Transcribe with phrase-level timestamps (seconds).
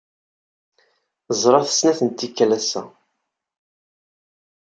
[1.41, 2.81] Ẓriɣ-t snat n tikkal ass-a.